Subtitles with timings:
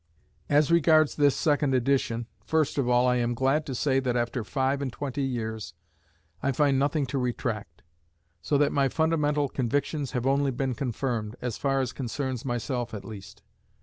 [0.49, 4.43] As regards this second edition, first of all I am glad to say that after
[4.43, 5.75] five and twenty years
[6.41, 7.83] I find nothing to retract;
[8.41, 13.05] so that my fundamental convictions have only been confirmed, as far as concerns myself at
[13.05, 13.43] least.